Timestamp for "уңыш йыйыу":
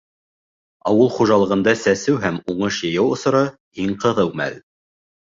2.57-3.15